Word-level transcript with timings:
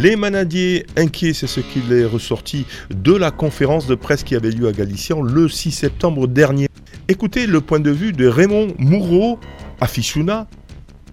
Les 0.00 0.14
manadiers 0.14 0.86
inquiets, 0.96 1.32
c'est 1.32 1.48
ce 1.48 1.58
qu'il 1.58 1.92
est 1.92 2.04
ressorti 2.04 2.66
de 2.90 3.12
la 3.12 3.32
conférence 3.32 3.88
de 3.88 3.96
presse 3.96 4.22
qui 4.22 4.36
avait 4.36 4.52
lieu 4.52 4.68
à 4.68 4.72
Galician 4.72 5.22
le 5.22 5.48
6 5.48 5.72
septembre 5.72 6.28
dernier. 6.28 6.68
Écoutez 7.08 7.48
le 7.48 7.60
point 7.60 7.80
de 7.80 7.90
vue 7.90 8.12
de 8.12 8.28
Raymond 8.28 8.68
Moureau, 8.78 9.40
aficionat 9.80 10.46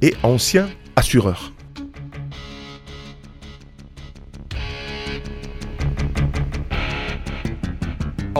et 0.03 0.13
ancien 0.21 0.69
assureur. 0.95 1.54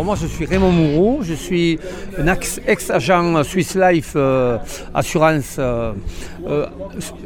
Moi 0.04 0.16
je 0.20 0.28
suis 0.28 0.46
Raymond 0.46 0.72
Moureau, 0.72 1.20
je 1.22 1.34
suis 1.34 1.80
un 2.18 2.28
ex-agent 2.68 3.44
Swiss 3.44 3.76
Life 3.76 4.14
euh, 4.16 4.58
Assurance 4.94 5.56
euh, 5.58 5.94
euh, 6.48 6.66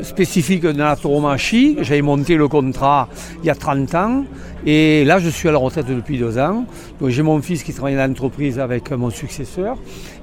spécifique 0.03 0.61
de 0.61 0.77
la 0.77 0.95
tauromachie. 0.95 1.77
J'avais 1.81 2.01
monté 2.03 2.35
le 2.35 2.47
contrat 2.47 3.09
il 3.41 3.47
y 3.47 3.49
a 3.49 3.55
30 3.55 3.95
ans 3.95 4.23
et 4.65 5.03
là 5.03 5.19
je 5.19 5.29
suis 5.29 5.49
à 5.49 5.51
la 5.51 5.57
retraite 5.57 5.87
depuis 5.87 6.19
deux 6.19 6.37
ans. 6.37 6.65
Donc 7.01 7.09
j'ai 7.09 7.23
mon 7.23 7.41
fils 7.41 7.63
qui 7.63 7.73
travaille 7.73 7.95
dans 7.95 8.07
l'entreprise 8.07 8.59
avec 8.59 8.91
mon 8.91 9.09
successeur. 9.09 9.75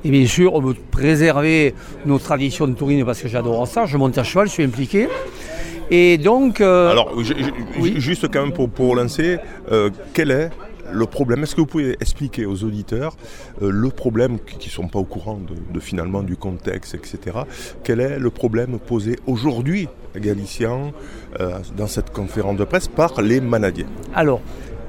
Et 0.05 0.11
bien 0.11 0.27
sûr 0.27 0.55
on 0.55 0.61
veut 0.61 0.77
préserver 0.93 1.75
nos 2.05 2.19
traditions 2.19 2.69
de 2.69 2.75
taurine 2.75 3.05
parce 3.05 3.21
que 3.21 3.29
j'adore 3.29 3.67
ça. 3.67 3.87
Je 3.87 3.97
monte 3.97 4.17
à 4.19 4.25
cheval, 4.25 4.47
je 4.47 4.53
suis 4.53 4.65
impliqué. 4.65 5.09
Et 5.91 6.19
donc... 6.19 6.61
Alors 6.61 7.13
juste 7.97 8.29
quand 8.33 8.43
même 8.43 8.53
pour, 8.53 8.69
pour 8.69 8.95
lancer, 8.95 9.39
quel 10.15 10.31
est 10.31 10.51
le 10.93 11.07
problème, 11.07 11.43
est-ce 11.43 11.55
que 11.55 11.61
vous 11.61 11.67
pouvez 11.67 11.97
expliquer 12.01 12.47
aux 12.47 12.65
auditeurs 12.65 13.17
euh, 13.63 13.71
le 13.71 13.91
problème 13.91 14.39
qui 14.39 14.69
ne 14.69 14.73
sont 14.73 14.89
pas 14.89 14.99
au 14.99 15.05
courant 15.05 15.39
de, 15.73 15.81
finalement 15.81 16.23
du 16.23 16.37
contexte, 16.37 16.95
etc. 16.95 17.39
Quel 17.85 18.01
est 18.01 18.19
le 18.19 18.31
problème 18.31 18.79
posé 18.79 19.17
aujourd'hui 19.27 19.89
à 20.15 20.21
Galicien 20.21 20.93
euh, 21.41 21.59
dans 21.77 21.87
cette 21.87 22.13
conférence 22.13 22.57
de 22.57 22.65
presse 22.65 22.89
par 22.89 23.21
les 23.21 23.41
manadiers? 23.41 23.87
Alors, 24.15 24.41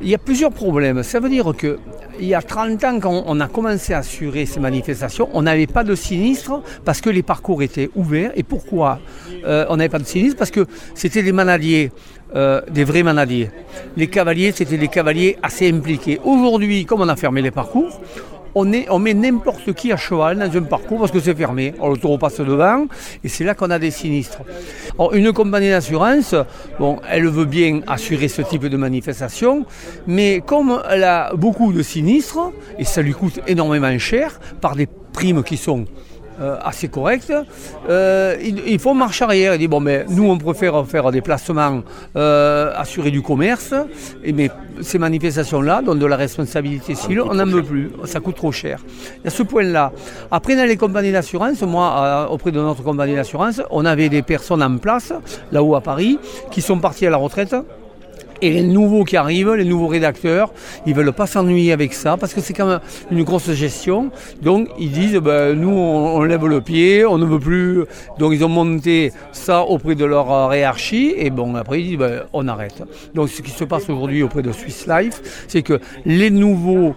il 0.01 0.09
y 0.09 0.15
a 0.15 0.19
plusieurs 0.19 0.51
problèmes. 0.51 1.01
Ça 1.03 1.19
veut 1.19 1.29
dire 1.29 1.53
que 1.57 1.79
il 2.19 2.27
y 2.27 2.35
a 2.35 2.41
30 2.41 2.83
ans, 2.83 2.99
quand 2.99 3.23
on 3.25 3.39
a 3.39 3.47
commencé 3.47 3.93
à 3.93 3.99
assurer 3.99 4.45
ces 4.45 4.59
manifestations, 4.59 5.29
on 5.33 5.43
n'avait 5.43 5.67
pas 5.67 5.83
de 5.83 5.95
sinistre 5.95 6.61
parce 6.85 7.01
que 7.01 7.09
les 7.09 7.23
parcours 7.23 7.61
étaient 7.61 7.89
ouverts. 7.95 8.31
Et 8.35 8.43
pourquoi 8.43 8.99
euh, 9.45 9.65
on 9.69 9.77
n'avait 9.77 9.89
pas 9.89 9.99
de 9.99 10.05
sinistre? 10.05 10.37
Parce 10.37 10.51
que 10.51 10.65
c'était 10.95 11.23
des 11.23 11.31
manadiers 11.31 11.91
euh, 12.35 12.61
des 12.69 12.83
vrais 12.83 13.03
manadiers. 13.03 13.49
Les 13.95 14.07
cavaliers, 14.07 14.51
c'était 14.51 14.77
des 14.77 14.89
cavaliers 14.89 15.37
assez 15.41 15.71
impliqués. 15.71 16.19
Aujourd'hui, 16.25 16.85
comme 16.85 16.99
on 16.99 17.07
a 17.07 17.15
fermé 17.15 17.41
les 17.41 17.51
parcours, 17.51 18.01
on, 18.55 18.71
on 18.89 18.99
met 18.99 19.13
n'importe 19.13 19.73
qui 19.73 19.91
à 19.91 19.97
cheval 19.97 20.37
dans 20.37 20.57
un 20.57 20.63
parcours 20.63 20.99
parce 20.99 21.11
que 21.11 21.19
c'est 21.19 21.35
fermé. 21.35 21.73
Alors, 21.77 21.91
le 21.91 21.97
taureau 21.97 22.17
passe 22.17 22.39
devant 22.39 22.87
et 23.23 23.29
c'est 23.29 23.43
là 23.43 23.53
qu'on 23.53 23.69
a 23.69 23.79
des 23.79 23.91
sinistres. 23.91 24.39
une 25.13 25.31
compagnie 25.33 25.69
d'assurance, 25.69 26.35
bon, 26.79 26.99
elle 27.09 27.27
veut 27.27 27.45
bien 27.45 27.81
assurer 27.87 28.27
ce 28.27 28.41
type 28.41 28.65
de 28.65 28.77
manifestation, 28.77 29.65
mais 30.05 30.41
comme 30.45 30.81
elle 30.89 31.03
a 31.03 31.33
beaucoup 31.33 31.73
de 31.73 31.81
sinistres, 31.81 32.51
et 32.79 32.83
ça 32.83 33.01
lui 33.01 33.13
coûte 33.13 33.39
énormément 33.47 33.97
cher 33.97 34.39
par 34.61 34.75
des 34.75 34.87
primes 35.13 35.43
qui 35.43 35.57
sont 35.57 35.85
euh, 36.39 36.57
assez 36.63 36.87
correct. 36.87 37.33
Euh, 37.89 38.35
il, 38.41 38.79
faut 38.79 38.93
marche 38.93 39.21
arrière. 39.21 39.55
Il 39.55 39.59
dit 39.59 39.67
bon, 39.67 39.79
mais 39.79 40.05
nous 40.09 40.29
on 40.29 40.37
préfère 40.37 40.85
faire 40.85 41.11
des 41.11 41.21
placements 41.21 41.81
euh, 42.15 42.71
assurés 42.75 43.11
du 43.11 43.21
commerce, 43.21 43.73
et, 44.23 44.33
mais 44.33 44.51
ces 44.81 44.99
manifestations-là 44.99 45.81
donnent 45.81 45.99
de 45.99 46.05
la 46.05 46.15
responsabilité 46.15 46.93
civile, 46.93 47.21
on 47.21 47.33
n'en 47.33 47.45
veut 47.45 47.63
plus, 47.63 47.91
ça 48.05 48.19
coûte 48.19 48.35
trop 48.35 48.51
cher. 48.51 48.79
Il 49.19 49.25
y 49.25 49.27
a 49.27 49.31
ce 49.31 49.43
point-là. 49.43 49.91
Après, 50.29 50.55
dans 50.55 50.65
les 50.65 50.77
compagnies 50.77 51.11
d'assurance, 51.11 51.61
moi, 51.63 52.27
auprès 52.29 52.51
de 52.51 52.59
notre 52.59 52.83
compagnie 52.83 53.15
d'assurance, 53.15 53.61
on 53.71 53.85
avait 53.85 54.09
des 54.09 54.21
personnes 54.21 54.61
en 54.61 54.77
place, 54.77 55.13
là-haut 55.51 55.75
à 55.75 55.81
Paris, 55.81 56.19
qui 56.51 56.61
sont 56.61 56.79
parties 56.79 57.07
à 57.07 57.09
la 57.09 57.17
retraite 57.17 57.55
et 58.41 58.51
les 58.51 58.63
nouveaux 58.63 59.03
qui 59.03 59.17
arrivent, 59.17 59.53
les 59.53 59.65
nouveaux 59.65 59.87
rédacteurs, 59.87 60.51
ils 60.85 60.93
ne 60.93 60.97
veulent 60.97 61.13
pas 61.13 61.27
s'ennuyer 61.27 61.71
avec 61.71 61.93
ça 61.93 62.17
parce 62.17 62.33
que 62.33 62.41
c'est 62.41 62.53
quand 62.53 62.67
même 62.67 62.79
une 63.11 63.23
grosse 63.23 63.51
gestion. 63.51 64.11
Donc 64.41 64.69
ils 64.79 64.91
disent, 64.91 65.17
ben, 65.17 65.53
nous 65.53 65.69
on, 65.69 66.21
lève 66.23 66.45
le 66.45 66.61
pied, 66.61 67.05
on 67.05 67.17
ne 67.17 67.25
veut 67.25 67.39
plus. 67.39 67.83
Donc 68.19 68.33
ils 68.33 68.43
ont 68.43 68.49
monté 68.49 69.11
ça 69.31 69.61
auprès 69.61 69.95
de 69.95 70.05
leur 70.05 70.31
euh, 70.31 70.55
hiérarchie 70.55 71.13
et 71.17 71.29
bon 71.29 71.55
après 71.55 71.81
ils 71.81 71.87
disent, 71.89 71.97
ben, 71.97 72.23
on 72.33 72.47
arrête. 72.47 72.83
Donc 73.13 73.29
ce 73.29 73.41
qui 73.41 73.51
se 73.51 73.63
passe 73.63 73.89
aujourd'hui 73.89 74.23
auprès 74.23 74.41
de 74.41 74.51
Swiss 74.51 74.87
Life, 74.87 75.45
c'est 75.47 75.61
que 75.61 75.79
les 76.05 76.29
nouveaux 76.29 76.95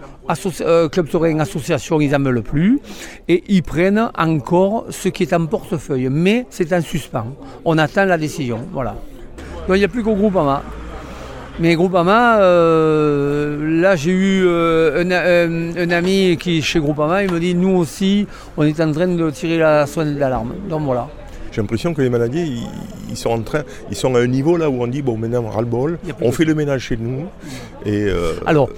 euh, 0.61 0.89
clubs 0.89 1.09
taurins, 1.09 1.39
associations, 1.39 1.99
ils 1.99 2.11
n'en 2.11 2.19
veulent 2.19 2.43
plus 2.43 2.79
et 3.27 3.43
ils 3.47 3.63
prennent 3.63 4.09
encore 4.17 4.85
ce 4.89 5.09
qui 5.09 5.23
est 5.23 5.33
en 5.33 5.45
portefeuille. 5.45 6.09
Mais 6.09 6.45
c'est 6.49 6.71
en 6.73 6.81
suspens. 6.81 7.27
On 7.65 7.77
attend 7.77 8.05
la 8.05 8.17
décision. 8.17 8.59
Voilà. 8.71 8.95
Donc 9.67 9.75
il 9.75 9.79
n'y 9.79 9.85
a 9.85 9.87
plus 9.87 10.03
qu'au 10.03 10.15
groupe 10.15 10.35
Ama. 10.35 10.63
Mais 11.59 11.75
Groupama, 11.75 12.41
euh, 12.41 13.81
là 13.81 13.95
j'ai 13.95 14.11
eu 14.11 14.45
euh, 14.45 15.03
euh, 15.03 15.73
un, 15.77 15.91
ami 15.91 16.37
qui 16.39 16.59
est 16.59 16.61
chez 16.61 16.79
Groupama, 16.79 17.23
il 17.23 17.31
me 17.31 17.39
dit 17.39 17.53
nous 17.53 17.75
aussi 17.75 18.25
on 18.57 18.63
est 18.63 18.79
en 18.79 18.91
train 18.91 19.07
de 19.07 19.29
tirer 19.29 19.57
la 19.57 19.85
sonnette 19.85 20.17
d'alarme. 20.17 20.53
Donc 20.69 20.81
voilà. 20.83 21.09
J'ai 21.51 21.61
l'impression 21.61 21.93
que 21.93 22.01
les 22.01 22.09
maladies, 22.09 22.63
ils, 23.09 23.17
sont 23.17 23.31
en 23.31 23.41
train, 23.41 23.63
ils 23.89 23.97
sont 23.97 24.15
à 24.15 24.19
un 24.19 24.27
niveau 24.27 24.55
là 24.55 24.69
où 24.69 24.81
on 24.81 24.87
dit 24.87 25.01
bon 25.01 25.17
maintenant 25.17 25.43
on 25.45 25.49
ras 25.49 25.61
le 25.61 25.67
bol, 25.67 25.99
on 26.21 26.31
fait 26.31 26.45
le 26.45 26.55
ménage 26.55 26.83
chez 26.83 26.97
nous. 26.97 27.25
Et 27.85 28.07
Alors, 28.45 28.69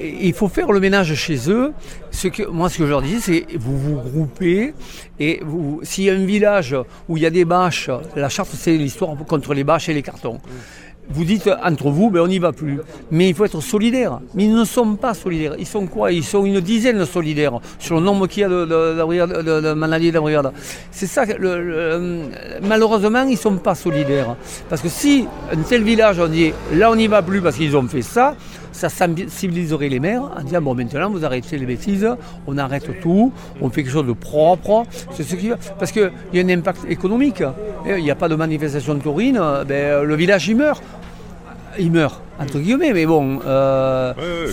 il 0.00 0.32
faut 0.34 0.48
faire 0.48 0.72
le 0.72 0.80
ménage 0.80 1.14
chez 1.14 1.48
eux. 1.48 1.72
Ce 2.10 2.28
que, 2.28 2.42
moi, 2.42 2.68
ce 2.68 2.78
que 2.78 2.84
je 2.84 2.90
leur 2.90 3.02
dis, 3.02 3.20
c'est 3.20 3.46
vous 3.58 3.78
vous 3.78 3.96
groupez 3.96 4.74
et 5.20 5.40
vous, 5.44 5.80
s'il 5.84 6.04
y 6.04 6.10
a 6.10 6.14
un 6.14 6.24
village 6.24 6.76
où 7.08 7.16
il 7.16 7.22
y 7.22 7.26
a 7.26 7.30
des 7.30 7.44
bâches, 7.44 7.90
la 8.16 8.28
charte, 8.28 8.50
c'est 8.52 8.76
l'histoire 8.76 9.14
contre 9.26 9.54
les 9.54 9.64
bâches 9.64 9.88
et 9.88 9.94
les 9.94 10.02
cartons 10.02 10.40
vous 11.10 11.24
dites 11.24 11.48
entre 11.62 11.90
vous, 11.90 12.10
ben 12.10 12.20
on 12.20 12.28
n'y 12.28 12.38
va 12.38 12.52
plus. 12.52 12.80
Mais 13.10 13.28
il 13.28 13.34
faut 13.34 13.44
être 13.44 13.60
solidaire. 13.60 14.20
Mais 14.34 14.44
ils 14.44 14.54
ne 14.54 14.64
sont 14.64 14.96
pas 14.96 15.14
solidaires. 15.14 15.54
Ils 15.58 15.66
sont 15.66 15.86
quoi? 15.86 16.12
Ils 16.12 16.24
sont 16.24 16.44
une 16.44 16.60
dizaine 16.60 16.98
de 16.98 17.04
solidaires 17.04 17.60
sur 17.78 17.96
le 17.96 18.02
nombre 18.02 18.26
qu'il 18.26 18.42
y 18.42 18.44
a 18.44 18.48
de, 18.48 18.64
de, 18.64 19.60
de, 19.60 19.72
maladies 19.72 20.12
de 20.12 20.20
C'est 20.90 21.06
ça. 21.06 21.24
Le, 21.24 22.22
malheureusement, 22.62 23.22
ils 23.22 23.32
ne 23.32 23.36
sont 23.36 23.56
pas 23.56 23.74
solidaires. 23.74 24.36
Parce 24.68 24.82
que 24.82 24.88
si 24.88 25.26
un 25.52 25.62
tel 25.62 25.82
village, 25.82 26.18
on 26.18 26.28
dit 26.28 26.52
là 26.72 26.90
on 26.90 26.96
n'y 26.96 27.06
va 27.06 27.22
plus 27.22 27.40
parce 27.40 27.56
qu'ils 27.56 27.76
ont 27.76 27.86
fait 27.86 28.02
ça, 28.02 28.34
ça 28.76 28.88
sensibiliserait 28.88 29.88
les 29.88 30.00
maires 30.00 30.22
en 30.38 30.42
disant 30.42 30.60
bon 30.60 30.74
maintenant 30.74 31.10
vous 31.10 31.24
arrêtez 31.24 31.58
les 31.58 31.66
bêtises, 31.66 32.08
on 32.46 32.58
arrête 32.58 33.00
tout, 33.00 33.32
on 33.60 33.70
fait 33.70 33.82
quelque 33.82 33.92
chose 33.92 34.06
de 34.06 34.12
propre. 34.12 34.84
C'est 35.12 35.22
ce 35.22 35.34
qui 35.34 35.50
parce 35.78 35.92
qu'il 35.92 36.10
y 36.32 36.40
a 36.40 36.42
un 36.42 36.48
impact 36.48 36.84
économique. 36.88 37.42
Il 37.86 38.02
n'y 38.02 38.10
a 38.10 38.14
pas 38.14 38.28
de 38.28 38.34
manifestation 38.34 38.94
de 38.94 39.00
taurine, 39.00 39.40
ben, 39.66 40.02
le 40.02 40.14
village 40.14 40.48
il 40.48 40.56
meurt 40.56 40.82
il 41.78 41.90
meurt, 41.90 42.20
entre 42.38 42.58
guillemets, 42.58 42.92
mais 42.92 43.06
bon. 43.06 43.40
Euh, 43.46 44.12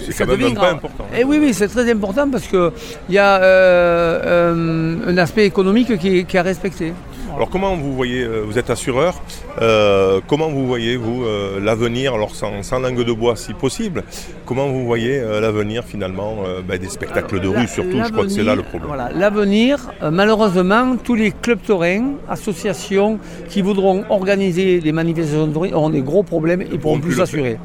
c'est 0.09 0.25
quand 0.25 0.38
même 0.38 0.53
pas 0.55 0.72
important. 0.72 1.05
Et 1.13 1.19
eh 1.22 1.23
oui, 1.23 1.38
oui, 1.40 1.53
c'est 1.53 1.67
très 1.67 1.90
important 1.91 2.29
parce 2.29 2.47
qu'il 2.47 2.72
y 3.09 3.17
a 3.17 3.41
euh, 3.41 4.22
euh, 4.25 5.11
un 5.11 5.17
aspect 5.17 5.45
économique 5.45 5.97
qui, 5.97 6.25
qui 6.25 6.38
est 6.38 6.40
à 6.40 6.44
respecter. 6.44 6.94
Alors 7.36 7.50
comment 7.50 7.76
vous 7.76 7.94
voyez, 7.94 8.22
euh, 8.22 8.44
vous 8.46 8.60
êtes 8.60 8.70
assureur, 8.70 9.16
euh, 9.62 10.22
comment 10.28 10.50
vous 10.50 10.68
voyez 10.68 10.98
vous 10.98 11.24
euh, 11.24 11.60
l'avenir, 11.60 12.14
alors 12.14 12.36
sans, 12.36 12.80
langue 12.80 13.04
de 13.04 13.12
bois 13.12 13.36
si 13.36 13.54
possible, 13.54 14.04
comment 14.46 14.68
vous 14.68 14.86
voyez 14.86 15.20
l'avenir 15.42 15.84
finalement 15.84 16.38
ben, 16.68 16.78
des 16.78 16.90
spectacles 16.90 17.40
de 17.40 17.48
rue 17.48 17.68
surtout, 17.68 18.04
je 18.04 18.12
crois 18.12 18.26
que 18.26 18.30
c'est 18.30 18.44
là 18.44 18.56
le 18.56 18.62
problème. 18.64 18.88
Voilà, 18.88 19.10
l'avenir, 19.14 19.92
malheureusement, 20.12 20.96
tous 21.04 21.16
les 21.16 21.32
clubs 21.32 21.62
taurins, 21.62 22.14
associations 22.30 23.20
qui 23.50 23.62
voudront 23.62 24.04
organiser 24.10 24.80
des 24.80 24.92
manifestations 24.92 25.48
de 25.48 25.74
auront 25.74 25.90
des 25.90 26.02
gros 26.02 26.24
problèmes 26.24 26.62
et 26.62 26.70
ne 26.70 26.78
pourront 26.78 27.00
plus 27.00 27.16
s'assurer. 27.16 27.58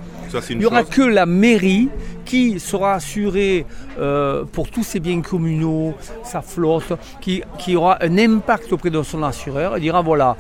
Il 0.51 0.59
n'y 0.59 0.67
aura 0.67 0.85
que 0.85 1.03
la 1.03 1.27
mairie 1.27 1.89
qui 2.25 2.61
sera 2.61 2.95
assurée 2.95 3.65
euh, 3.99 4.45
pour 4.45 4.71
tous 4.71 4.83
ses 4.83 5.01
biens 5.01 5.21
communaux, 5.23 5.95
sa 6.25 6.43
flotte, 6.43 6.93
qui, 7.21 7.43
aura 7.75 7.99
un 8.03 8.19
impact 8.19 8.73
auprès 8.73 8.91
de 8.91 9.03
son 9.03 9.23
assureur 9.23 9.77
et 9.77 9.81
dira 9.81 10.03
voilà, 10.03 10.37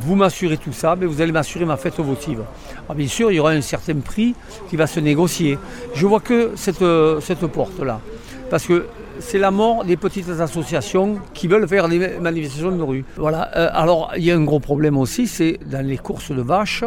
vous 0.00 0.14
m'assurez 0.14 0.58
tout 0.58 0.72
ça, 0.72 0.96
mais 0.98 1.06
vous 1.06 1.20
allez 1.20 1.32
m'assurer 1.32 1.64
ma 1.64 1.76
fête 1.76 1.98
votive. 1.98 2.42
Ah, 2.88 2.94
bien 2.94 3.08
sûr, 3.08 3.30
il 3.30 3.36
y 3.36 3.40
aura 3.40 3.52
un 3.52 3.62
certain 3.62 3.98
prix 4.00 4.34
qui 4.68 4.76
va 4.76 4.86
se 4.86 5.00
négocier. 5.00 5.58
Je 5.94 6.06
vois 6.06 6.20
que 6.20 6.52
cette, 6.54 6.84
cette 7.20 7.46
porte-là. 7.46 8.00
Parce 8.50 8.66
que 8.66 8.86
c'est 9.18 9.38
la 9.38 9.50
mort 9.50 9.84
des 9.84 9.96
petites 9.96 10.28
associations 10.28 11.18
qui 11.32 11.48
veulent 11.48 11.68
faire 11.68 11.88
des 11.88 12.18
manifestations 12.20 12.72
de 12.72 12.82
rue. 12.82 13.04
Voilà. 13.16 13.50
Euh, 13.56 13.70
alors, 13.72 14.12
il 14.16 14.24
y 14.24 14.30
a 14.30 14.36
un 14.36 14.44
gros 14.44 14.60
problème 14.60 14.98
aussi, 14.98 15.26
c'est 15.26 15.58
dans 15.66 15.84
les 15.86 15.98
courses 15.98 16.32
de 16.32 16.42
vaches 16.42 16.84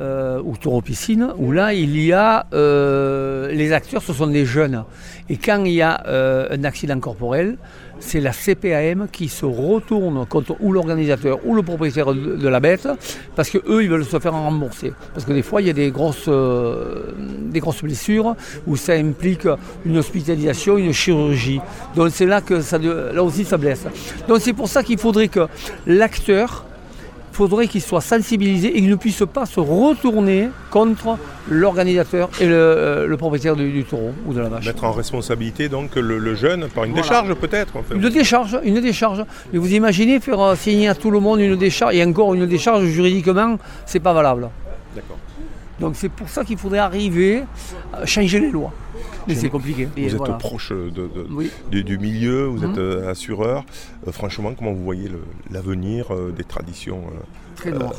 euh, 0.00 0.40
ou 0.44 0.56
taureau 0.56 0.82
piscine, 0.82 1.28
où 1.38 1.52
là 1.52 1.72
il 1.72 1.98
y 1.98 2.12
a 2.12 2.46
euh, 2.52 3.50
les 3.52 3.72
acteurs, 3.72 4.02
ce 4.02 4.12
sont 4.12 4.26
des 4.26 4.44
jeunes. 4.44 4.84
Et 5.28 5.36
quand 5.36 5.64
il 5.64 5.72
y 5.72 5.82
a 5.82 6.04
euh, 6.06 6.48
un 6.50 6.64
accident 6.64 6.98
corporel, 7.00 7.56
c'est 7.98 8.20
la 8.20 8.32
CPAM 8.32 9.08
qui 9.10 9.28
se 9.28 9.44
retourne 9.44 10.26
contre 10.26 10.56
ou 10.60 10.72
l'organisateur 10.72 11.38
ou 11.44 11.54
le 11.54 11.62
propriétaire 11.62 12.14
de, 12.14 12.48
la 12.48 12.60
bête, 12.60 12.88
parce 13.34 13.50
que 13.50 13.58
eux 13.68 13.82
ils 13.82 13.88
veulent 13.88 14.04
se 14.04 14.18
faire 14.18 14.32
rembourser. 14.32 14.92
Parce 15.14 15.24
que 15.24 15.32
des 15.32 15.42
fois 15.42 15.62
il 15.62 15.66
y 15.66 15.70
a 15.70 15.72
des 15.72 15.90
grosses, 15.90 16.26
euh, 16.28 17.12
des 17.50 17.60
grosses 17.60 17.82
blessures 17.82 18.36
où 18.66 18.76
ça 18.76 18.92
implique 18.94 19.48
une 19.84 19.98
hospitalisation, 19.98 20.78
une 20.78 20.92
chirurgie. 20.92 21.60
Donc 21.94 22.10
c'est 22.12 22.26
là 22.26 22.40
que 22.40 22.60
ça, 22.60 22.78
là 22.78 23.22
aussi 23.22 23.44
ça 23.44 23.56
blesse. 23.56 23.84
Donc 24.28 24.40
c'est 24.40 24.52
pour 24.52 24.68
ça 24.68 24.82
qu'il 24.82 24.98
faudrait 24.98 25.28
que 25.28 25.46
l'acteur 25.86 26.64
faudrait 27.36 27.68
qu'ils 27.68 27.82
soient 27.82 28.00
sensibilisés 28.00 28.68
et 28.68 28.80
qu'ils 28.80 28.88
ne 28.88 28.96
puissent 28.96 29.22
pas 29.32 29.44
se 29.44 29.60
retourner 29.60 30.48
contre 30.70 31.18
l'organisateur 31.50 32.30
et 32.40 32.46
le, 32.46 32.54
euh, 32.54 33.16
propriétaire 33.16 33.56
du, 33.56 33.84
taureau 33.84 34.12
ou 34.26 34.32
de 34.32 34.40
la 34.40 34.48
vache. 34.48 34.64
Mettre 34.64 34.84
en 34.84 34.92
responsabilité 34.92 35.68
donc 35.68 35.96
le, 35.96 36.34
jeune 36.34 36.68
par 36.68 36.84
une 36.84 36.94
décharge 36.94 37.34
peut-être 37.34 37.74
Une 37.94 38.08
décharge, 38.08 38.58
une 38.64 38.80
décharge. 38.80 39.22
Mais 39.52 39.58
vous 39.58 39.72
imaginez 39.72 40.18
faire 40.18 40.56
signer 40.56 40.88
à 40.88 40.94
tout 40.94 41.10
le 41.10 41.20
monde 41.20 41.40
une 41.40 41.56
décharge 41.56 41.94
et 41.94 42.02
encore 42.02 42.32
une 42.34 42.46
décharge 42.46 42.86
juridiquement, 42.86 43.58
c'est 43.84 44.00
pas 44.00 44.14
valable. 44.14 44.48
D'accord. 44.94 45.18
Donc 45.80 45.94
c'est 45.96 46.08
pour 46.08 46.28
ça 46.28 46.44
qu'il 46.44 46.56
faudrait 46.56 46.78
arriver 46.78 47.44
à 47.92 48.06
changer 48.06 48.40
les 48.40 48.50
lois. 48.50 48.72
Mais 49.26 49.34
c'est 49.34 49.50
compliqué. 49.50 49.88
Vous 49.96 50.14
êtes 50.14 50.38
proche 50.38 50.72
du, 51.70 51.98
milieu, 51.98 52.44
vous 52.44 52.64
êtes 52.64 52.70
mhm. 52.70 52.78
euh, 52.78 53.10
assureur. 53.10 53.64
Euh, 54.06 54.12
franchement, 54.12 54.52
comment 54.56 54.72
vous 54.72 54.84
voyez 54.84 55.10
l'avenir 55.50 56.14
euh, 56.14 56.32
des 56.36 56.44
traditions 56.44 57.02
Très 57.56 57.70
noir. 57.70 57.92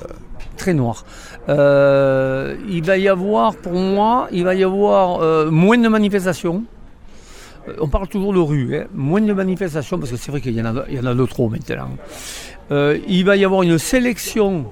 Très 0.56 0.74
noir. 0.74 1.06
il 1.48 2.82
va 2.84 2.98
y 2.98 3.08
avoir, 3.08 3.56
pour 3.56 3.74
moi, 3.74 4.28
il 4.32 4.44
va 4.44 4.56
y 4.56 4.64
avoir 4.64 5.52
moins 5.52 5.78
de 5.78 5.88
manifestations. 5.88 6.64
On 7.80 7.90
parle 7.90 8.08
toujours 8.08 8.34
de 8.34 8.40
rue, 8.40 8.78
hein. 8.78 8.86
moins 8.96 9.20
de 9.20 9.34
manifestations, 9.34 10.00
parce 10.00 10.12
que 10.12 10.16
c'est 10.16 10.32
vrai 10.32 10.40
qu'il 10.40 10.54
y, 10.54 10.62
en 10.62 10.78
a, 10.78 10.90
y 10.90 11.00
en 11.00 11.06
a 11.06 11.14
de 11.14 11.26
trop 11.26 11.50
maintenant. 11.50 11.90
il 12.72 13.24
va 13.26 13.36
y 13.36 13.44
avoir 13.44 13.64
une 13.64 13.78
sélection 13.78 14.68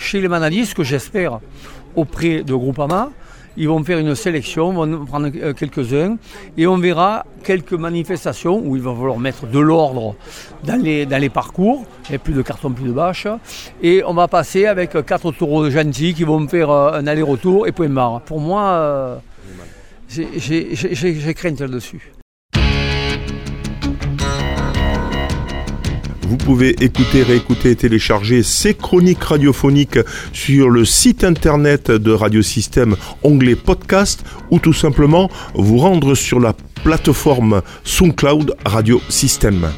chez 0.00 0.20
les 0.20 0.28
manalistes, 0.28 0.74
que 0.74 0.82
j'espère, 0.82 1.40
auprès 1.94 2.42
de 2.42 2.54
Groupama. 2.54 3.10
Ils 3.56 3.68
vont 3.68 3.82
faire 3.84 3.98
une 3.98 4.14
sélection, 4.14 4.72
vont 4.72 5.04
prendre 5.04 5.28
euh, 5.36 5.52
quelques-uns 5.52 6.16
et 6.56 6.66
on 6.66 6.78
verra 6.78 7.26
quelques 7.42 7.72
manifestations 7.74 8.62
où 8.64 8.76
il 8.76 8.82
va 8.82 8.94
falloir 8.94 9.18
mettre 9.18 9.46
de 9.46 9.58
l'ordre 9.58 10.14
dans 10.64 10.80
les, 10.80 11.04
dans 11.04 11.18
les 11.18 11.28
parcours, 11.28 11.84
et 12.10 12.18
plus 12.18 12.32
de 12.32 12.42
cartons, 12.42 12.70
plus 12.70 12.86
de 12.86 12.92
bâches. 12.92 13.26
Et 13.82 14.02
on 14.06 14.14
va 14.14 14.28
passer 14.28 14.66
avec 14.66 14.92
quatre 15.04 15.32
taureaux 15.32 15.68
gentils 15.68 16.14
qui 16.14 16.24
vont 16.24 16.46
faire 16.48 16.70
euh, 16.70 16.92
un 16.92 17.06
aller-retour 17.06 17.66
et 17.66 17.72
point 17.72 17.88
barre. 17.88 18.20
Pour 18.22 18.40
moi, 18.40 18.62
euh, 18.62 19.16
j'ai 20.08 21.34
crainte 21.34 21.60
là-dessus. 21.60 22.12
Vous 26.30 26.36
pouvez 26.36 26.76
écouter, 26.80 27.24
réécouter 27.24 27.72
et 27.72 27.76
télécharger 27.76 28.44
ces 28.44 28.74
chroniques 28.74 29.24
radiophoniques 29.24 29.98
sur 30.32 30.70
le 30.70 30.84
site 30.84 31.24
internet 31.24 31.90
de 31.90 32.12
Radiosystème, 32.12 32.94
onglet 33.24 33.56
podcast, 33.56 34.24
ou 34.52 34.60
tout 34.60 34.72
simplement 34.72 35.28
vous 35.54 35.78
rendre 35.78 36.14
sur 36.14 36.38
la 36.38 36.54
plateforme 36.84 37.62
SoundCloud 37.82 38.54
Radio 38.64 39.02
Système. 39.08 39.70